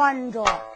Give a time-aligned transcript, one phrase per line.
[0.00, 0.69] 关着。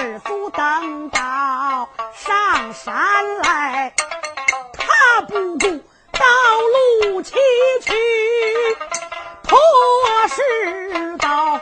[0.00, 3.92] 二祖等到上山来，
[4.72, 5.66] 踏不住
[6.12, 6.24] 道
[7.02, 7.34] 路崎
[7.82, 8.76] 岖，
[9.42, 9.58] 破
[10.28, 11.58] 石道。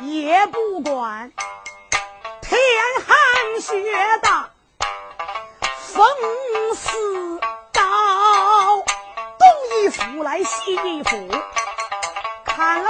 [0.00, 1.32] 也不管
[2.42, 2.58] 天
[3.06, 3.72] 寒雪
[4.20, 4.50] 大，
[5.78, 6.06] 风
[6.74, 7.40] 似
[7.72, 7.80] 刀，
[9.38, 9.48] 东
[9.82, 11.25] 一斧来西一斧。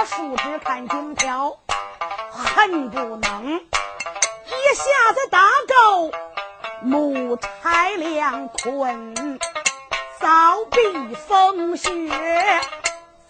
[0.07, 1.57] 树枝砍金条
[2.31, 6.11] 恨不能一下子打够
[6.81, 9.13] 母差两捆
[10.21, 11.91] 凿壁风雪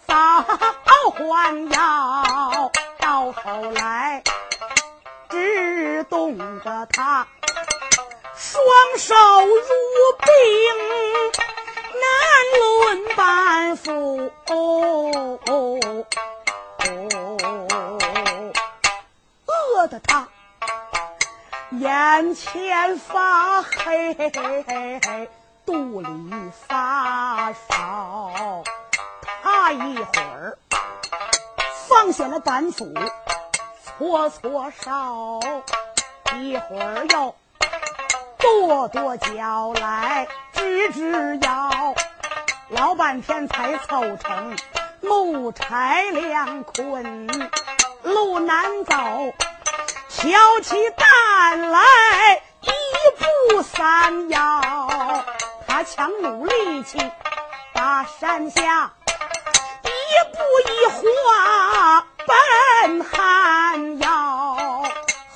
[0.06, 4.22] 早还要到后来
[5.30, 7.26] 只动得他
[8.36, 8.62] 双
[8.98, 9.58] 手如
[10.24, 10.30] 冰
[12.00, 13.18] 难论
[14.46, 15.78] 哦
[16.16, 16.37] 斧
[16.88, 18.50] 哦
[19.46, 20.28] 饿的他
[21.70, 24.14] 眼前发黑
[25.64, 26.08] 肚里
[26.66, 28.62] 发烧
[29.42, 30.58] 他一会儿
[31.88, 32.92] 放下了板斧
[33.84, 35.40] 搓搓手
[36.36, 37.34] 一会儿又
[38.38, 41.94] 跺跺脚来直直腰
[42.70, 44.56] 老半天才凑成
[45.00, 47.26] 木柴两捆，
[48.02, 48.94] 路难走，
[50.08, 51.80] 挑起担来
[52.62, 52.70] 一
[53.52, 55.24] 步三摇，
[55.66, 56.98] 他强努力气
[57.72, 58.92] 把山下
[59.82, 59.88] 一
[60.32, 60.38] 步
[60.72, 62.04] 一滑。
[62.26, 64.84] 奔寒窑，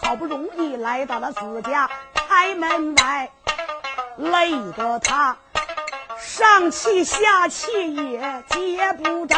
[0.00, 3.30] 好不容易来到了自家开门外，
[4.18, 5.38] 累得他
[6.42, 9.36] 上气下气也接不着，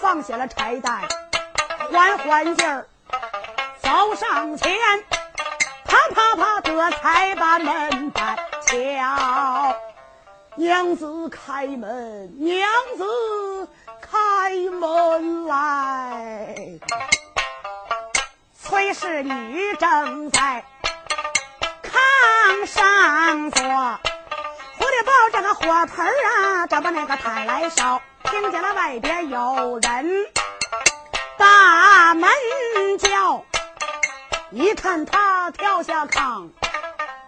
[0.00, 1.02] 放下了柴担，
[1.92, 2.86] 缓缓劲儿
[3.82, 4.74] 走上前，
[5.84, 9.76] 啪啪啪的才把门板敲。
[10.56, 12.66] 娘子开门，娘
[12.96, 13.68] 子。
[14.00, 16.56] 开门来，
[18.60, 20.64] 崔氏女正在
[21.82, 23.62] 炕上坐
[25.20, 30.26] 到这个火盆啊，这把那个炭来烧，听见了外边有人
[31.36, 32.30] 大门
[32.98, 33.44] 叫，
[34.50, 36.48] 一看他跳下炕，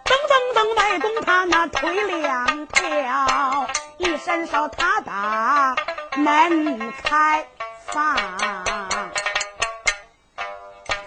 [0.07, 3.67] 噔噔噔迈动他那腿两条，
[3.99, 5.77] 一伸手他打
[6.17, 7.47] 门开
[7.89, 8.17] 放，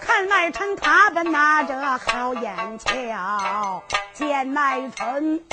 [0.02, 3.82] 看外臣他本拿着好眼瞧，
[4.14, 5.44] 见外臣。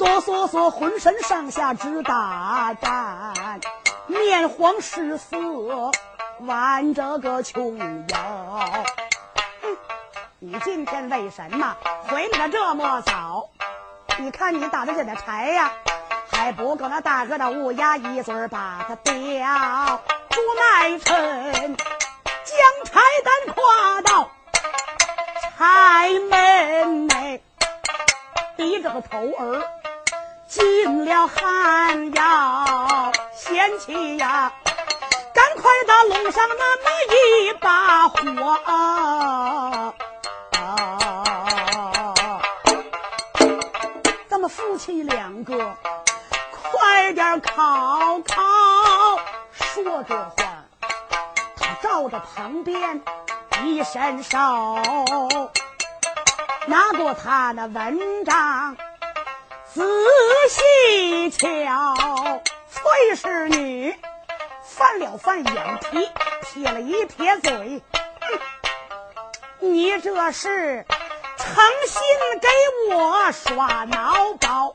[0.00, 3.60] 哆嗦嗦，浑身上下直打颤，
[4.06, 5.36] 面黄失色，
[6.40, 7.76] 挽着个穷
[8.08, 8.64] 腰。
[10.38, 11.76] 你今天为什么
[12.08, 13.50] 回来的这么早？
[14.16, 15.70] 你看你打的这点柴呀，
[16.32, 20.00] 还不够那大哥的乌鸦一嘴把它叼。
[20.30, 22.56] 朱买臣将
[22.86, 24.30] 柴担跨到
[25.58, 27.42] 柴门内，
[28.56, 29.62] 低着个头儿。
[30.50, 34.52] 进了寒窑，贤妻呀，
[35.32, 38.18] 赶快的弄上那么一把火
[38.64, 39.94] 啊！
[44.28, 45.76] 咱们夫妻两个，
[46.50, 49.20] 快点烤烤。
[49.52, 50.64] 说这话，
[51.56, 53.00] 他照着旁边
[53.62, 54.36] 一伸手，
[56.66, 58.76] 拿过他的文章。
[59.72, 59.84] 仔
[60.48, 61.94] 细瞧，
[62.72, 63.96] 崔氏女
[64.64, 66.10] 翻了翻眼皮，
[66.42, 67.80] 撇了一撇嘴，
[69.60, 70.84] 你这是
[71.36, 72.02] 诚心
[72.40, 72.48] 给
[72.96, 74.74] 我耍孬宝？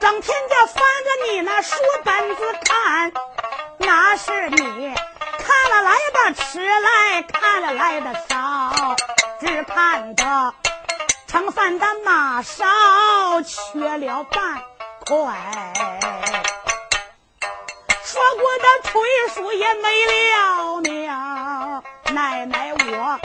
[0.00, 3.12] 整天就翻着你那书本子看，
[3.76, 4.94] 那是你
[5.38, 8.96] 看了来的迟来，看了来的少，
[9.38, 10.54] 只看得。
[11.28, 12.64] 盛饭的马勺
[13.42, 14.62] 缺了半
[15.06, 15.72] 块，
[18.02, 19.02] 说过的腿
[19.34, 21.06] 数也没了命。
[22.14, 23.20] 奶奶，我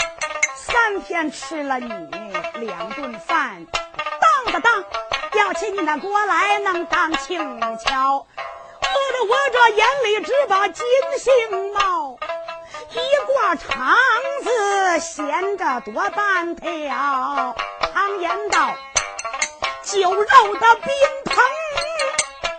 [0.53, 1.89] 三天吃了你
[2.55, 3.65] 两顿饭，
[4.19, 4.83] 当当当，
[5.31, 7.39] 吊起你那锅来能当轻
[7.79, 8.27] 巧，
[8.81, 10.85] 饿得我这眼里直把金
[11.17, 12.19] 星冒。
[12.91, 13.95] 一挂肠
[14.43, 17.55] 子闲着多半条，
[18.13, 18.75] 常言道：
[19.83, 20.93] 酒肉的宾
[21.25, 21.35] 朋，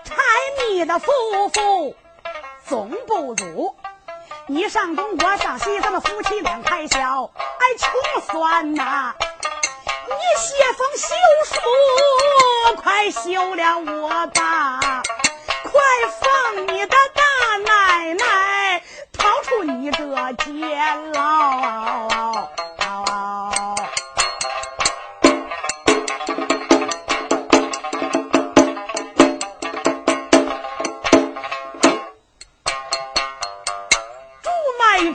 [0.03, 0.15] 柴
[0.59, 1.12] 米的夫
[1.51, 1.97] 妇
[2.67, 3.77] 总不如。
[4.49, 9.15] 你上东，我上西，咱们夫妻两开销，哎，穷酸呐！
[10.09, 11.15] 你写封休
[11.45, 11.61] 书，
[12.83, 15.03] 快休了我吧，
[15.63, 15.73] 快
[16.20, 18.82] 放你的大奶奶。
[19.13, 22.49] 逃出你这监牢！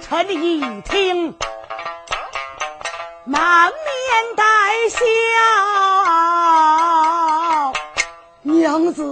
[0.09, 1.37] 臣一听，
[3.25, 4.43] 满面带
[4.89, 4.97] 笑，
[8.41, 9.03] 娘子，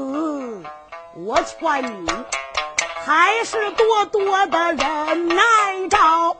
[1.23, 2.09] 我劝你。
[3.05, 6.35] 还是多多的忍耐着，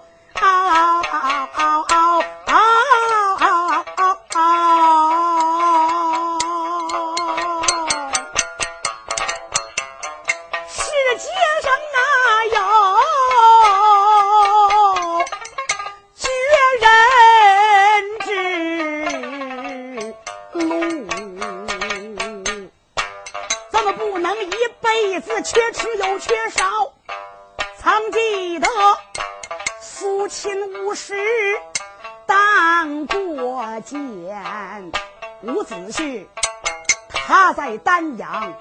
[37.78, 38.54] 丹阳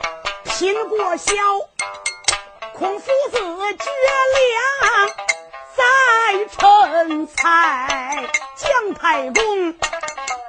[0.44, 1.32] 拼过小，
[2.74, 3.90] 孔夫子绝
[4.36, 5.08] 粮
[5.76, 5.82] 在
[6.50, 9.72] 陈蔡，姜太公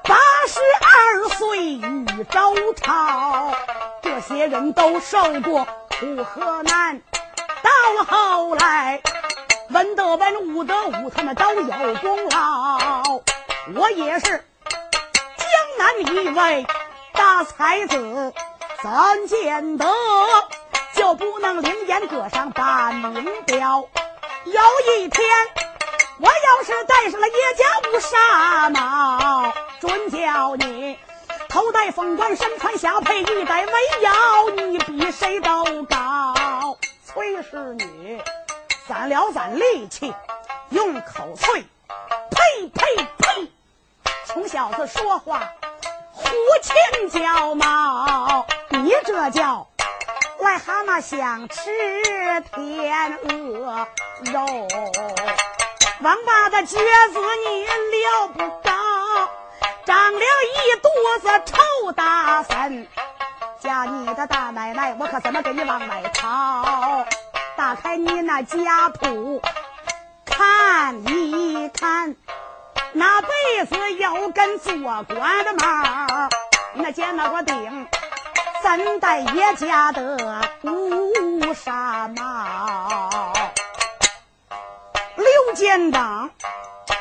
[0.03, 0.15] 八
[0.47, 3.53] 十二岁遇周朝，
[4.01, 5.67] 这些人都受过
[5.99, 7.01] 苦和难。
[7.61, 9.01] 到后来，
[9.69, 13.21] 文德文，武德武，他们都有功劳。
[13.75, 14.45] 我也是
[15.37, 16.65] 江南一位
[17.13, 18.33] 大才子，
[18.87, 19.85] 怎见得
[20.95, 23.85] 就不能领烟阁上把名标？
[24.45, 24.61] 有
[24.95, 25.29] 一天，
[26.19, 29.51] 我要是戴上了叶家乌纱帽，
[29.81, 30.97] 准叫你
[31.49, 36.77] 头戴凤冠，身穿霞帔，一戴围腰，你比谁都高。
[37.05, 38.21] 崔氏女
[38.87, 40.13] 攒了攒力气，
[40.69, 41.61] 用口啐
[42.31, 43.51] ：“呸呸呸！
[44.25, 45.43] 穷小子说话，
[46.29, 48.45] 胡情叫猫。
[48.69, 49.67] 你这叫
[50.39, 51.61] 癞蛤蟆想吃
[52.53, 53.87] 天鹅
[54.31, 54.67] 肉，
[56.01, 58.71] 王八的撅子你了不高，
[59.85, 60.89] 长了一肚
[61.21, 62.87] 子臭大粪，
[63.59, 67.05] 叫你的大奶奶，我可怎么给你往外掏？
[67.55, 69.41] 打开你那家谱，
[70.23, 72.15] 看一看，
[72.93, 76.29] 那辈子有根做官的毛，
[76.73, 77.87] 那肩那个顶。
[78.63, 83.31] 三代叶家的乌纱帽，
[85.15, 86.29] 刘建章，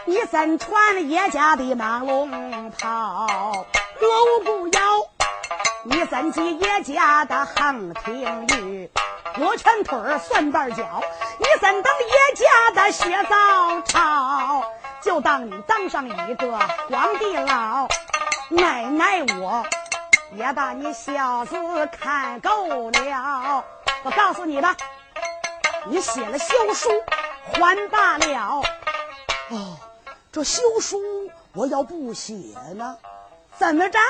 [0.04, 3.66] 你怎穿叶家的马龙袍？
[4.00, 4.82] 罗不要，
[5.84, 8.90] 你怎系叶家的横庭玉？
[9.36, 11.02] 罗全腿儿，蒜瓣脚，
[11.38, 14.62] 你怎当叶家的薛早朝？
[15.06, 17.86] 就当你当上一个皇帝老，
[18.48, 19.64] 奶奶我。
[20.32, 23.64] 也把你小子看够了，
[24.02, 24.76] 我告诉你吧，
[25.86, 26.90] 你写了休书
[27.52, 28.62] 还罢了。
[29.50, 29.78] 哦，
[30.32, 31.00] 这休书
[31.54, 32.34] 我要不写
[32.74, 32.98] 呢？
[33.56, 34.00] 怎么着？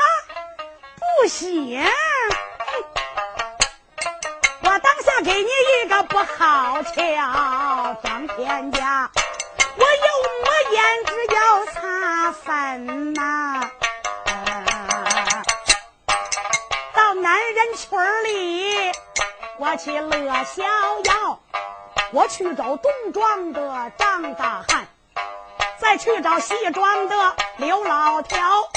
[1.21, 1.87] 不写？
[4.63, 5.51] 我当下给你
[5.85, 9.11] 一个不好瞧，张天家，
[10.77, 13.71] 胭脂要擦粉呐。
[16.95, 18.93] 到男人群里，
[19.59, 20.65] 我去乐逍
[21.05, 21.41] 遥，
[22.13, 24.87] 我去找东庄的张大汉，
[25.81, 28.69] 再去找西庄的刘老条，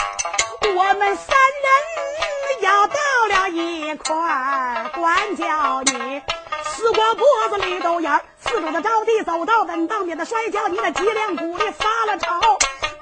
[0.74, 2.96] 我们三人要到
[3.30, 6.22] 了一块儿，管教你
[6.64, 12.28] 死过脖子里斗眼儿，四周的着地走到稳当，免得摔跤，你那脊梁骨里发了愁，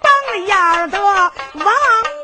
[0.02, 1.34] 当眼的王。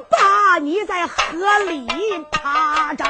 [0.10, 1.88] 八你在河里
[2.32, 3.06] 趴着，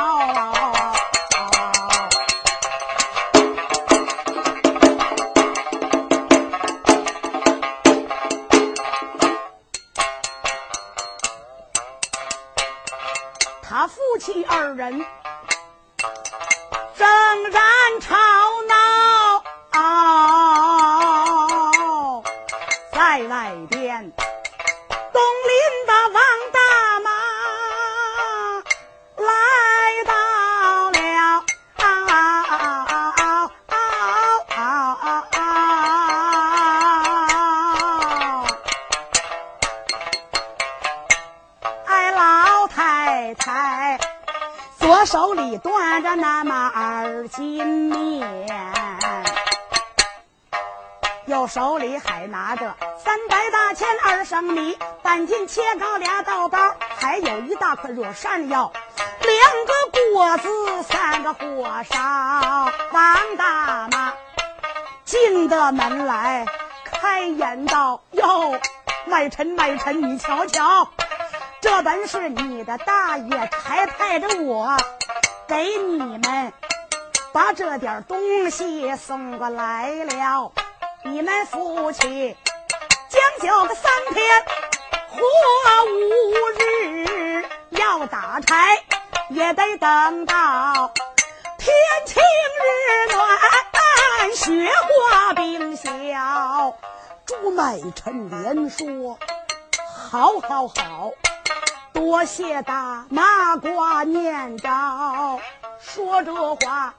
[13.63, 15.03] 他夫妻二人
[16.95, 17.07] 正
[17.49, 17.61] 然
[17.99, 18.15] 吵
[45.05, 48.27] 手里端着那么二斤面，
[51.25, 52.73] 右手里还拿着
[53.03, 58.71] 三百大钱二升米，半斤切糕俩豆包，还有一大块热山药，
[59.21, 59.73] 两个
[60.13, 61.99] 果子三个火烧。
[62.91, 64.13] 王大妈
[65.03, 66.45] 进的门来，
[66.85, 68.57] 开言道：“哟，
[69.05, 70.87] 卖臣卖臣，你瞧瞧。”
[71.63, 74.75] 这本是你的大爷差派着我
[75.47, 76.51] 给你们
[77.31, 80.51] 把这点东西送过来了。
[81.05, 82.35] 你们夫妻
[83.07, 84.43] 将就个三天
[85.07, 85.21] 或
[85.85, 88.83] 五日，要打柴
[89.29, 90.91] 也得等到
[91.57, 91.73] 天
[92.05, 92.21] 晴
[92.59, 94.69] 日暖，雪
[95.09, 96.75] 花冰消。
[97.25, 99.17] 朱买臣连说
[100.11, 101.11] ：“好，好，好。”
[101.93, 104.67] 多谢大马挂念着，
[105.79, 106.95] 说着话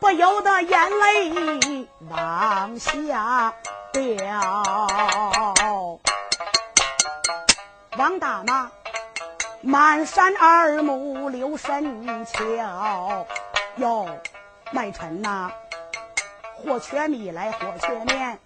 [0.00, 3.52] 不由得眼泪往下
[3.92, 4.62] 掉。
[7.98, 8.70] 王大妈
[9.60, 13.26] 满山二目留神瞧，
[13.76, 14.08] 哟，
[14.70, 15.50] 卖臣呐，
[16.54, 18.38] 或缺米来，或缺面，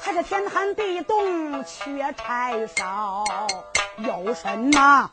[0.00, 3.24] 还是天寒地冻，缺柴烧。
[3.98, 5.10] 有什么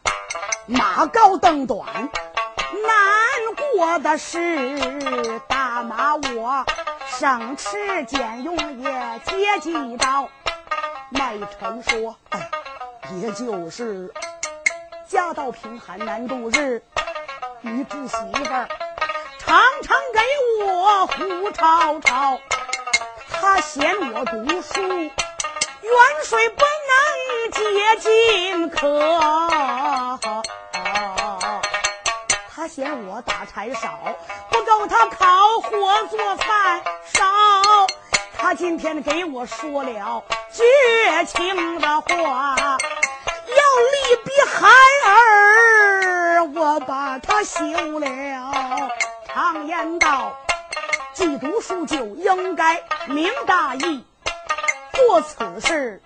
[0.68, 5.40] 马高凳短难过的是？
[5.48, 6.66] 大马我
[7.08, 10.30] 省吃俭用也接几刀。
[11.10, 12.50] 麦臣说：“哎，
[13.22, 14.14] 也就是
[15.08, 16.84] 家道贫寒难度日，
[17.62, 18.68] 你侄媳妇儿
[19.40, 22.40] 常常给我胡吵吵，
[23.32, 25.12] 她嫌我读书远
[26.24, 27.15] 水不能。”
[27.52, 27.62] 接
[28.00, 30.20] 近客，
[32.50, 34.00] 他嫌我打柴少，
[34.50, 37.24] 不够他烤火做饭烧。
[38.38, 40.64] 他今天给我说了绝
[41.26, 43.58] 情的话，要
[43.92, 44.68] 离比孩
[45.08, 47.64] 儿，我把他休
[48.00, 48.92] 了。
[49.28, 50.36] 常言道，
[51.14, 54.04] 既读书就应该明大义，
[54.94, 56.02] 做此事，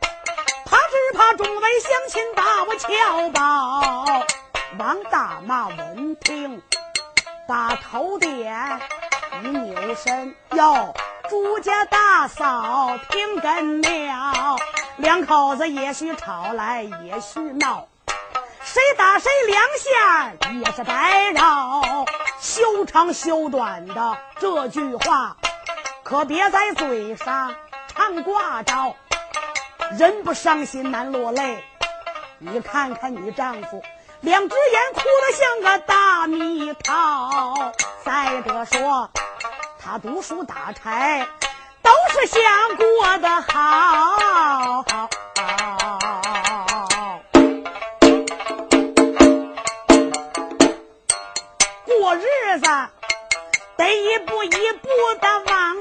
[0.70, 4.24] 他只怕众位乡亲把我瞧饱。
[4.78, 6.62] 王大妈闻听，
[7.48, 8.80] 把头点，
[9.44, 10.94] 一扭身，哟，
[11.28, 14.58] 朱家大嫂听根了，
[14.98, 17.88] 两口子也许吵来，也许闹。
[18.62, 22.06] 谁打谁两下也是白绕，
[22.40, 25.36] 修长修短的这句话，
[26.04, 27.56] 可别在嘴上
[27.88, 28.96] 常挂着。
[29.98, 31.64] 人不伤心难落泪，
[32.38, 33.82] 你看看你丈夫，
[34.22, 37.74] 两只眼哭得像个大蜜桃。
[38.04, 39.10] 再者说，
[39.80, 41.28] 他读书打柴，
[41.82, 42.42] 都是想
[42.78, 44.86] 过得好。
[51.86, 52.68] 过日子
[53.76, 54.88] 得一步一步
[55.20, 55.79] 的往，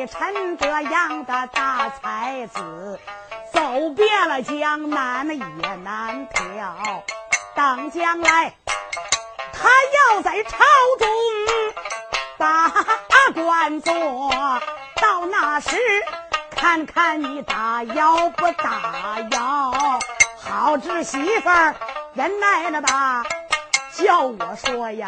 [0.00, 2.98] 像麦晨这样的大才子，
[3.52, 7.04] 走遍了江南也难挑。
[7.54, 8.54] 等将来
[9.52, 9.68] 他
[10.08, 10.56] 要在朝
[10.98, 11.08] 中
[12.38, 12.72] 把
[13.34, 13.92] 官做，
[15.02, 15.76] 到那时
[16.50, 20.00] 看看你打腰不打腰。
[20.38, 21.74] 好侄媳妇儿
[22.14, 23.22] 忍耐了吧。
[23.92, 25.06] 叫我说呀，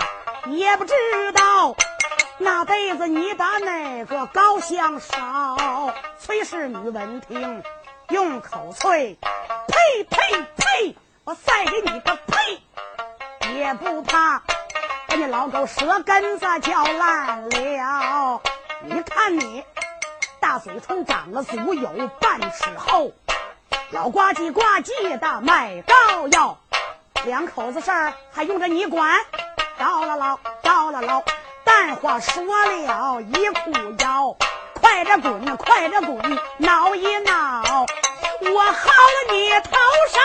[0.48, 0.92] 也不知
[1.32, 1.74] 道
[2.42, 5.94] 那辈子你把哪个高香烧。
[6.18, 7.62] 崔氏女闻听，
[8.08, 9.16] 用口啐
[9.68, 10.96] ：“呸呸呸！
[11.22, 14.42] 我再给你个呸，也不怕
[15.06, 18.40] 把你老狗舌根子嚼烂了。
[18.82, 19.62] 你看你
[20.40, 21.88] 大嘴唇长了足有
[22.20, 23.12] 半尺厚，
[23.92, 26.58] 老呱唧呱唧的卖膏药。”
[27.24, 29.20] 两口子事儿还用着你管？
[29.78, 31.22] 着了牢，着了牢！
[31.72, 34.36] 淡话说了一裤腰，
[34.78, 37.86] 快点滚，快点滚，挠一挠！
[38.42, 38.90] 我薅
[39.30, 39.70] 你头
[40.12, 40.22] 上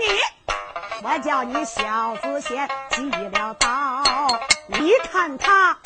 [0.00, 0.20] 你！
[1.02, 4.02] 我叫你小子先记了刀，
[4.66, 5.78] 你看他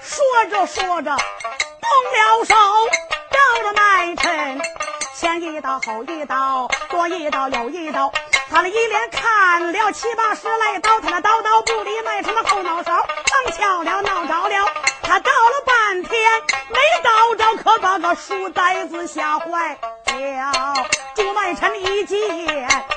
[0.00, 2.54] 说着说着动了手。
[3.30, 4.60] 到了麦城，
[5.16, 8.12] 前一刀后一刀，左一刀右一刀，
[8.50, 14.72] 他那一连砍了七八十来刀，他那刀刀不离麦城的后脑勺，刚巧了闹着了，
[15.04, 20.74] 他倒了半天没倒着，可把个书呆子吓坏了。
[21.14, 22.18] 朱麦臣一见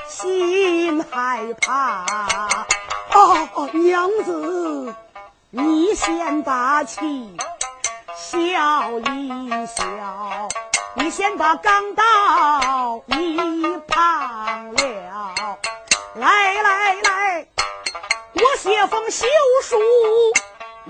[0.08, 2.04] 心害怕，
[3.12, 4.94] 哦，娘子，
[5.50, 7.36] 你先打气。
[8.16, 9.84] 笑一笑，
[10.94, 15.58] 你先把钢刀一旁了。
[16.14, 17.46] 来来来，
[18.34, 19.26] 我写封休
[19.62, 19.76] 书，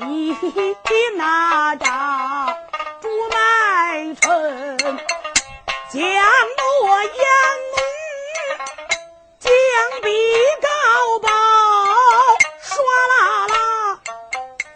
[0.01, 0.33] 你
[1.17, 1.85] 拿着。
[3.01, 4.79] 朱麦春
[5.91, 7.13] 将诺言
[9.41, 9.51] 将
[10.03, 10.09] 笔
[10.63, 10.69] 高
[11.21, 11.29] 报，
[12.63, 12.71] 唰
[13.11, 13.99] 啦啦，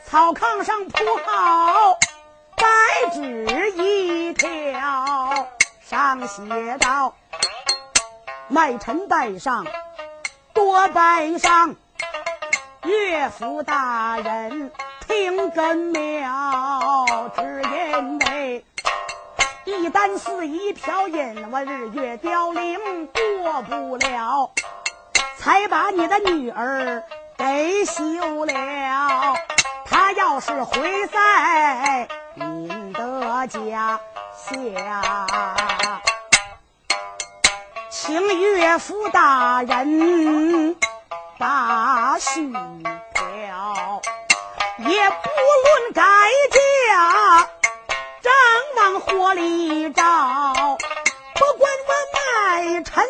[0.04, 1.96] 草炕上铺好。
[2.56, 2.66] 白
[3.12, 5.48] 纸一条，
[5.84, 7.14] 上写道
[8.48, 9.66] ：“麦臣带上，
[10.52, 11.76] 多拜上，
[12.84, 14.72] 岳父大人
[15.12, 17.30] 灵根了。
[17.36, 18.64] 只因为
[19.64, 24.50] 一单四一票印，我日月凋零过不了，
[25.36, 27.02] 才把你的女儿
[27.36, 29.34] 给休了。
[29.84, 34.00] 他要是回在。”您的家
[34.34, 35.26] 下，
[37.90, 40.74] 请岳父大人
[41.38, 44.00] 把须挑，
[44.84, 45.30] 也不
[45.64, 46.02] 论改
[46.50, 47.48] 嫁，
[48.20, 48.32] 正
[48.76, 50.52] 往火里照，
[51.34, 53.04] 不管我卖臣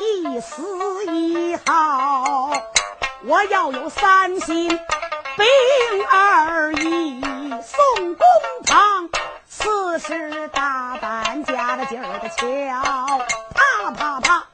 [0.00, 2.52] 一丝一毫，
[3.24, 4.68] 我要有三心
[5.36, 7.20] 并二意
[7.62, 8.26] 送公
[8.66, 9.08] 堂。
[9.48, 13.18] 此时大胆加了劲儿的敲，
[13.54, 14.46] 啪啪啪，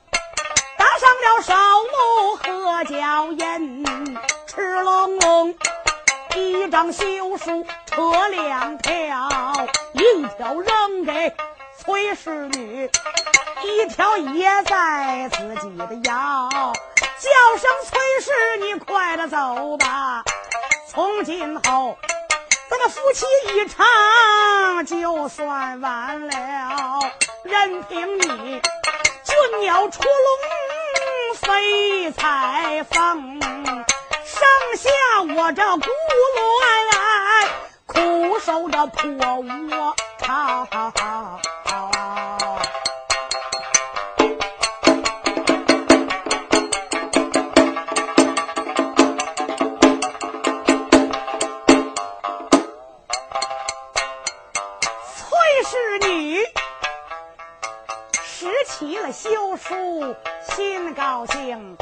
[0.77, 3.85] 打上了烧木和脚印，
[4.47, 5.55] 赤隆隆，
[6.37, 9.29] 一张休书扯两条，
[9.93, 11.35] 一条扔给
[11.79, 12.91] 崔氏女，
[13.63, 20.25] 一条掖在自己的腰，叫声崔氏，你快点走吧，
[20.91, 21.97] 从今后。
[22.69, 26.99] 咱们夫妻一场就算完了，
[27.45, 28.61] 任凭你
[29.23, 33.39] 俊鸟出笼飞彩凤，
[34.77, 34.91] 下
[35.23, 35.87] 我这孤
[36.91, 37.49] 鸾，
[37.87, 39.47] 苦守这破屋
[40.19, 40.67] 堂。
[55.07, 56.45] 崔氏女，
[58.23, 60.15] 拾起了休书，
[60.55, 61.77] 心高兴。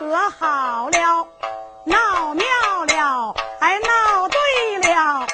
[0.00, 1.28] 可好了，
[1.84, 2.46] 闹妙
[2.86, 5.26] 了，哎，闹对了，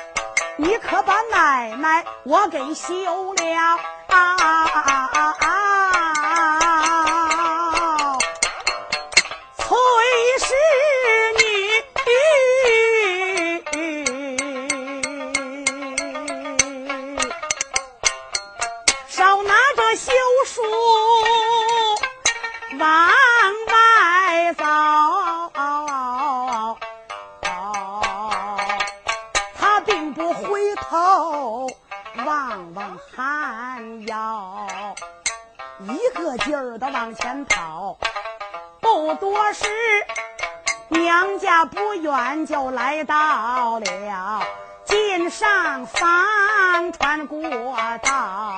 [0.56, 3.78] 你可把奶奶我给休了啊！
[4.08, 5.45] 啊啊啊啊
[37.16, 37.96] 前跑，
[38.80, 39.64] 不多时，
[40.88, 44.42] 娘家不远就来到了
[44.84, 47.42] 进上房，穿过
[48.02, 48.54] 道，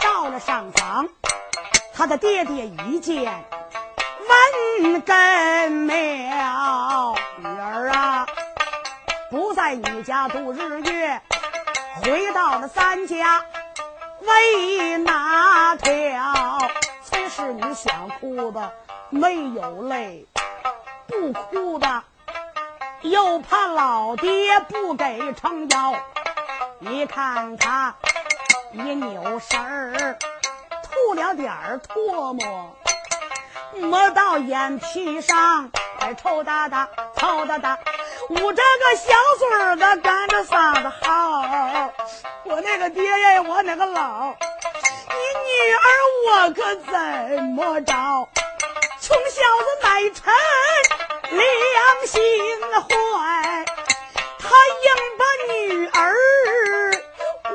[0.00, 1.08] 到了上房，
[1.94, 3.44] 他的爹爹一见，
[4.82, 8.26] 问根苗女儿啊，
[9.30, 11.20] 不在你家度日月，
[12.04, 13.44] 回到了三家，
[14.20, 16.51] 为哪条？
[17.52, 18.72] 你想哭的
[19.10, 20.26] 没有泪，
[21.06, 22.02] 不哭的
[23.02, 25.94] 又怕老爹不给撑腰。
[26.78, 27.94] 你看他
[28.72, 30.16] 一扭身儿，
[30.82, 32.76] 吐了点儿唾沫，
[33.74, 37.78] 抹到眼皮上，还臭哒哒，臭哒哒，
[38.30, 41.90] 捂着个小嘴子，干着嗓子嚎。
[42.44, 44.34] 我那个爹呀，我那个姥。
[45.12, 45.84] 你女儿，
[46.26, 47.92] 我可怎么着？
[49.00, 50.32] 穷小子乃臣，
[51.30, 52.20] 良心
[52.80, 53.64] 坏，
[54.38, 54.48] 他
[54.84, 54.86] 硬
[55.18, 55.20] 把
[55.52, 55.92] 女儿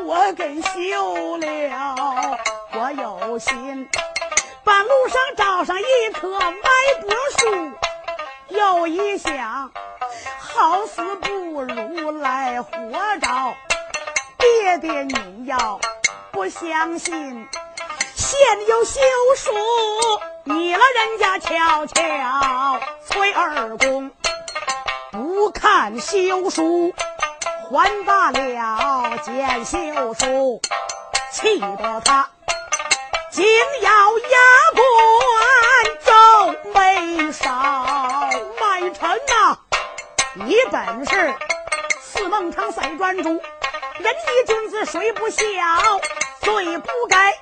[0.06, 1.46] 我给休了。
[2.74, 3.90] 我有心，
[4.64, 6.52] 半路上找上一棵歪
[7.02, 7.72] 脖树，
[8.50, 9.72] 又一想，
[10.38, 12.72] 好死不如来活
[13.22, 13.56] 着。
[14.38, 15.80] 爹爹，你要
[16.38, 17.48] 不相信？
[18.16, 19.02] 现有休
[19.36, 19.52] 书，
[20.44, 22.80] 你了人家瞧瞧。
[23.08, 24.12] 崔二公
[25.12, 26.94] 不看休书，
[27.72, 30.62] 还罢了；见休书，
[31.34, 32.30] 气得他
[33.32, 33.44] 紧
[33.82, 34.38] 咬牙
[34.76, 38.30] 关，皱眉梢。
[38.62, 39.58] 卖臣呐，
[40.36, 41.34] 你本是
[42.00, 43.42] 四孟尝赛专主，
[43.98, 45.42] 仁义君子谁不孝？
[46.42, 47.34] 最不该。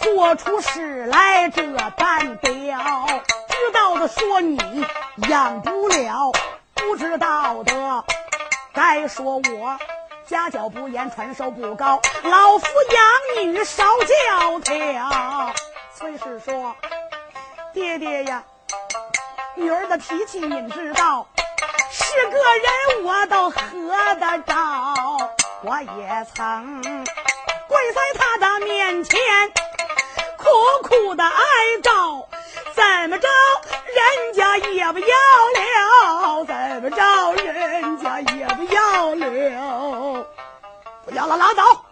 [0.00, 1.62] 做出事来这
[1.96, 3.06] 般彪，
[3.48, 4.84] 知道的说你
[5.28, 6.32] 养不了，
[6.74, 8.04] 不知道的
[8.74, 9.78] 该说我
[10.26, 12.66] 家教不严，传授不高，老夫
[13.36, 13.84] 养女少
[14.28, 15.52] 教条。
[15.96, 16.74] 崔氏说
[17.72, 18.42] ：“爹爹呀，
[19.54, 21.28] 女儿的脾气你知道，
[21.90, 23.60] 是个人我都合
[24.18, 25.30] 得着，
[25.62, 26.82] 我也曾
[27.92, 29.20] 在他的面前。”
[30.42, 30.48] 苦
[30.82, 31.32] 苦的哀
[31.82, 32.26] 悼，
[32.74, 33.28] 怎么着
[33.86, 35.06] 人家也不要
[35.54, 40.26] 了，怎么着人家也不要了，
[41.04, 41.84] 不要了，拉倒！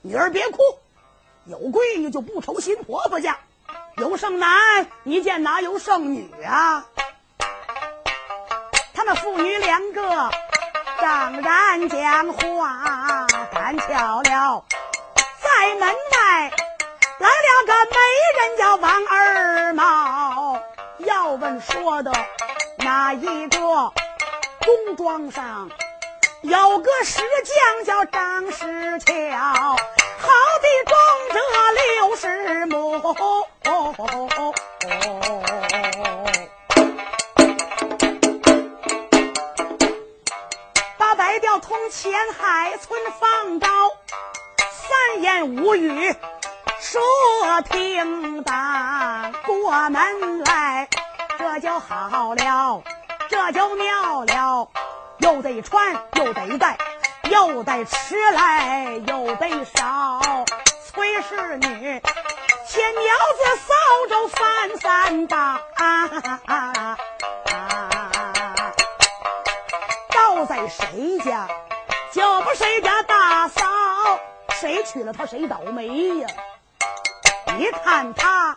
[0.00, 0.62] 女儿别哭，
[1.44, 3.38] 有闺女就不愁新婆婆家，
[3.98, 6.86] 有剩男，你见哪有剩女啊？
[8.94, 10.30] 他们父女两个
[10.98, 14.64] 张然讲话，干巧了，
[15.66, 16.52] 在门外
[17.18, 17.96] 来了个美
[18.38, 20.62] 人，叫王二毛。
[20.98, 22.12] 要问说的
[22.78, 23.58] 哪一个？
[24.64, 25.68] 工庄上
[26.42, 29.76] 有个石匠叫张石桥，好
[30.62, 30.96] 比种
[31.32, 31.40] 着
[31.72, 33.00] 六十亩。
[40.96, 43.68] 把白调铜钱海村放高
[45.20, 46.14] 言五语
[46.80, 47.00] 说
[47.70, 50.88] 听当，过门来
[51.38, 52.82] 这就好了。
[53.28, 54.68] 这就妙了，
[55.18, 56.78] 又得穿又得戴，
[57.30, 60.20] 又得吃来又得烧。
[60.86, 62.00] 崔氏女
[62.68, 63.02] 牵苗
[63.36, 63.74] 子扫
[64.08, 65.60] 帚翻三把。
[66.46, 66.96] 啊，
[70.14, 71.48] 倒在谁家
[72.12, 73.62] 就不谁家大嫂，
[74.58, 75.86] 谁娶了她谁倒霉
[76.18, 76.26] 呀！
[77.58, 78.56] 你看她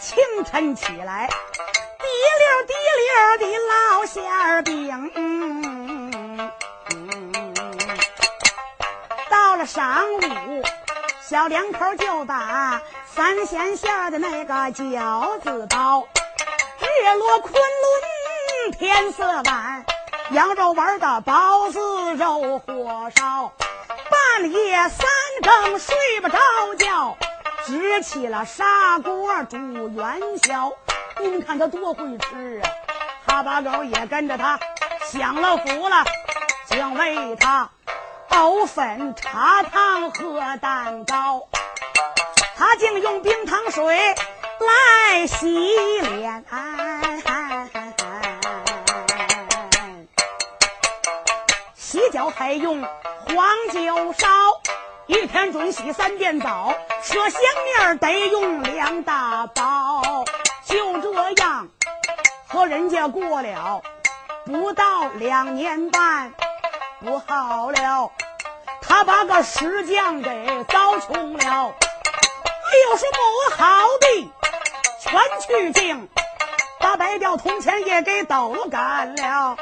[0.00, 1.28] 清晨起来。
[1.98, 2.06] 滴
[2.40, 5.10] 溜滴溜的烙馅饼，
[9.30, 10.62] 到了晌午，
[11.22, 16.04] 小两口就把三鲜馅的那个饺子包。
[16.80, 19.84] 日落昆仑天色晚，
[20.30, 23.52] 羊肉丸的包子肉火烧。
[24.34, 25.06] 半夜三
[25.42, 26.38] 更睡不着
[26.78, 27.18] 觉，
[27.66, 29.58] 支起了砂锅煮
[29.90, 30.72] 元宵。
[31.20, 32.70] 你们看他多会吃啊！
[33.26, 34.58] 哈巴狗也跟着他
[35.04, 36.04] 享了福了，
[36.64, 37.68] 竟喂他
[38.30, 41.46] 藕粉、茶汤、喝蛋糕。
[42.56, 44.14] 他竟用冰糖水
[45.10, 46.42] 来洗脸，
[51.92, 54.26] 洗脚还用黄酒烧。
[55.04, 60.24] 一天准洗三遍澡，舍香面得用两大包。
[60.64, 61.68] 就这样
[62.48, 63.82] 和人家过了
[64.46, 66.32] 不到两年半，
[67.00, 68.10] 不好了，
[68.80, 71.74] 他把个石匠给糟穷了。
[72.88, 74.32] 有什么好的，
[74.98, 76.08] 全去净，
[76.80, 79.58] 把白吊铜钱也给都干了。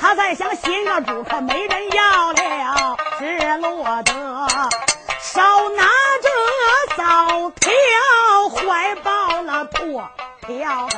[0.00, 3.24] 他在想新个主，可没人要了，只
[3.58, 4.12] 落得
[5.20, 5.84] 手拿
[6.22, 6.28] 着
[6.96, 10.08] 糟条，怀抱了破。
[10.46, 10.88] 瓢，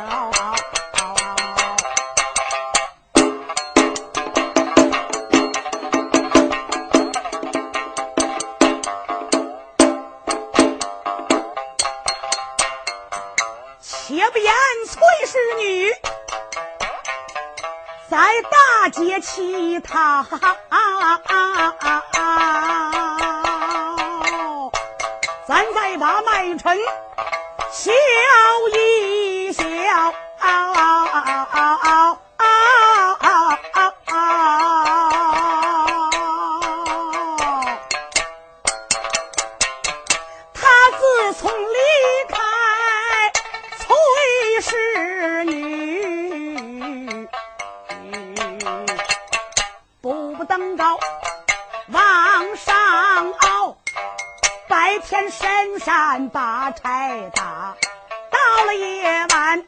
[13.80, 14.52] 且不言
[14.86, 15.90] 崔氏女
[18.10, 18.18] 在
[18.50, 20.24] 大街乞讨，
[25.46, 26.76] 咱再把麦尘
[27.70, 27.92] 笑
[28.74, 29.52] 一。
[29.52, 29.62] 笑。
[57.34, 57.76] 打。
[58.30, 59.66] 到了夜晚，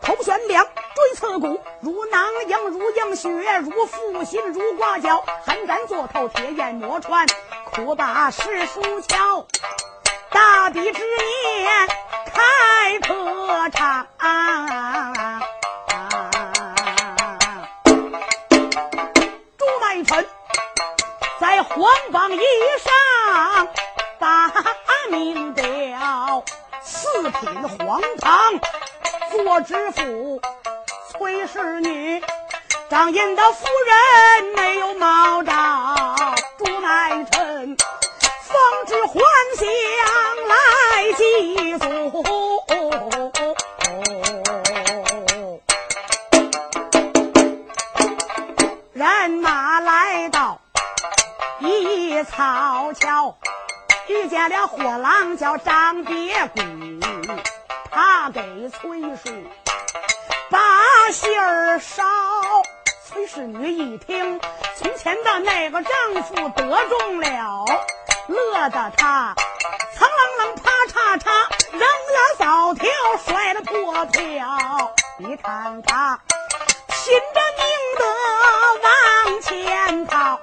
[0.00, 7.26] 头悬梁，锥刺股，如囊萤，如映雪，如负心，如挂角，寒毡坐透，铁眼磨穿，
[7.64, 9.46] 苦把诗书敲。
[10.30, 11.88] 大敌之年，
[12.32, 14.06] 开科场。
[14.16, 15.42] 啊啊啊
[20.04, 20.26] 臣
[21.38, 22.40] 在黄榜一
[22.80, 23.68] 上
[24.18, 24.50] 把
[25.10, 26.42] 名表。
[26.84, 28.58] 四品黄堂
[29.30, 30.40] 做知府，
[31.10, 32.22] 崔氏女
[32.88, 35.52] 张印的夫人没有毛兆，
[36.58, 37.76] 朱乃臣。
[38.44, 39.14] 方知还
[39.56, 39.66] 乡
[40.48, 41.86] 来祭祖，
[48.92, 50.60] 人马来到
[51.60, 53.34] 一草桥，
[54.12, 56.60] 遇见了货郎叫张别谷，
[57.90, 59.46] 他给崔氏
[60.50, 62.04] 把信儿捎。
[63.08, 64.38] 崔氏女一听，
[64.76, 67.64] 从前的那个丈夫得中了，
[68.28, 69.34] 乐得她
[69.94, 71.30] 苍啷啷啪嚓嚓
[71.72, 72.90] 扔了扫条，
[73.26, 74.92] 摔了破票。
[75.20, 76.20] 你看他
[76.88, 77.64] 拼着命
[77.98, 78.04] 的
[78.82, 80.38] 往前跑。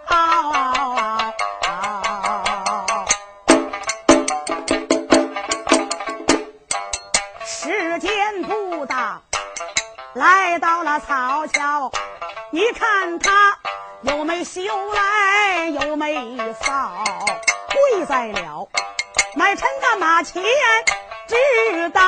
[10.20, 11.90] 来到了草桥，
[12.52, 13.58] 你看他
[14.02, 17.06] 又没修来又没扫，
[17.72, 18.68] 跪在了
[19.38, 20.44] 买臣的马前，
[21.26, 22.02] 直到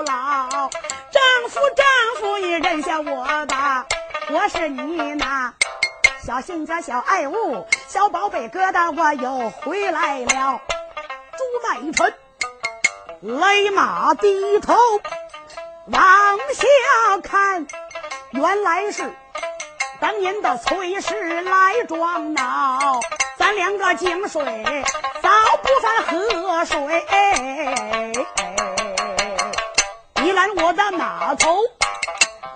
[0.00, 0.70] 老。
[1.10, 1.86] 丈夫，丈
[2.18, 3.84] 夫，你认下我吧，
[4.30, 5.52] 我是你那
[6.24, 10.62] 小性家、小爱物、小宝贝疙瘩，我又回来了。
[11.36, 12.14] 朱买臣。
[13.20, 14.74] 勒马低头
[15.92, 17.66] 往下看，
[18.30, 19.12] 原来是
[20.00, 23.00] 当年的崔氏来装孬。
[23.36, 24.42] 咱两个井水
[25.20, 25.30] 早
[25.62, 27.06] 不犯河水，
[30.22, 31.58] 你拦我的马头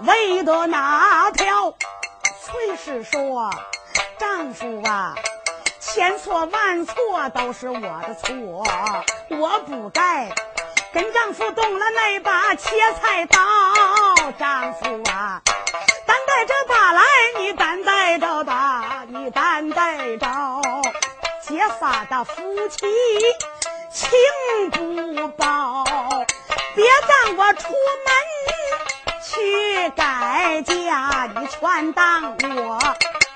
[0.02, 1.74] 为的哪条？
[2.40, 3.50] 崔氏说
[4.18, 5.14] ：“丈夫啊，
[5.80, 8.64] 千错万错都是我的错，
[9.30, 10.30] 我不该。”
[10.94, 12.70] 跟丈夫动了那把切
[13.02, 13.36] 菜刀，
[14.38, 15.42] 丈夫啊，
[16.06, 17.02] 担待着把来，
[17.36, 20.28] 你担待着吧，你担待着，
[21.42, 22.86] 结发的夫妻
[23.92, 25.84] 情不报，
[26.76, 28.14] 别让我出门
[29.20, 32.78] 去改嫁，你全当我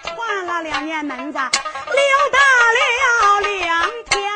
[0.04, 2.38] 串了两年门子，溜达
[2.72, 4.27] 了两天，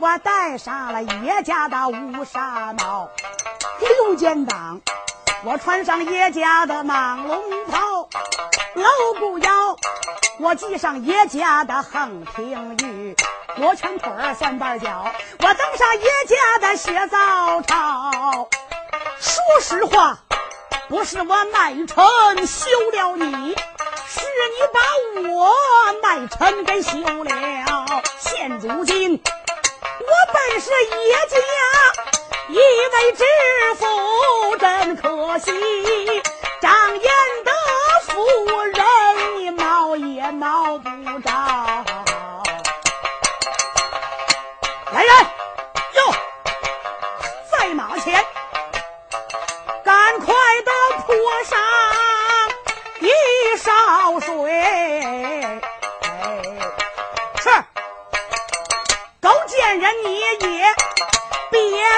[0.00, 3.10] 我戴上了叶家的乌纱帽。
[3.80, 4.80] 刘建党，
[5.44, 8.08] 我穿上叶家的蟒龙袍。
[8.74, 9.76] 老不要，
[10.38, 13.14] 我系上叶家的横平玉。
[13.56, 15.04] 罗圈腿儿三瓣脚，
[15.38, 18.48] 我登上叶家的血皂朝。
[19.18, 20.18] 说实话，
[20.88, 23.54] 不是我卖臣休了你，
[24.08, 25.54] 是你把我
[26.02, 28.02] 卖臣给休了。
[28.18, 29.22] 现如今，
[30.10, 30.70] 我本是
[31.06, 31.36] 叶家
[32.48, 33.22] 一位知
[33.76, 35.52] 府，真可惜，
[36.60, 37.04] 张燕
[37.44, 37.52] 的
[38.08, 38.10] 夫
[38.64, 38.84] 人
[39.38, 40.88] 你冒也冒不
[41.20, 41.30] 着。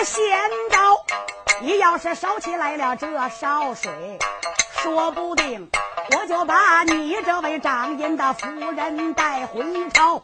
[0.02, 0.26] 别闲
[0.68, 1.04] 着，
[1.60, 4.18] 你要是烧起来了这烧水，
[4.82, 5.70] 说不定
[6.10, 10.20] 我就把你这位掌印的夫人带回朝。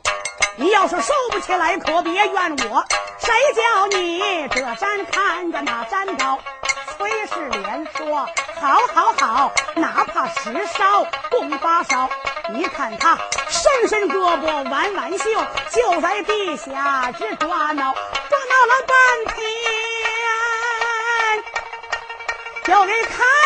[0.57, 2.85] 你要是收不起来，可别怨我。
[3.21, 6.41] 谁叫你这山看着那山高？
[6.97, 8.27] 崔世莲说
[8.61, 12.11] ：“好，好，好，哪怕十烧共八烧。
[12.53, 13.17] 你看他
[13.49, 15.31] 伸伸胳膊，挽挽袖，
[15.71, 17.95] 就在地下直抓挠，
[18.29, 19.49] 抓挠了半天，
[22.69, 23.38] 行我给你看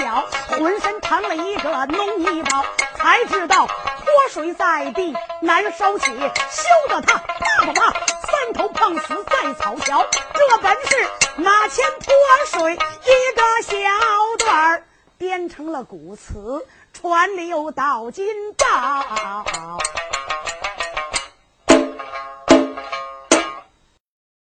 [0.00, 2.64] 脚，浑身淌了一个浓泥包，
[2.96, 12.14] 才知道泼水在地难收起，羞得他啪啪啪三头碰死在草桥，这本是马前泼
[12.46, 13.76] 水一个小
[14.38, 14.84] 段儿，
[15.18, 18.26] 编成了古词，传流到今
[18.56, 19.04] 朝。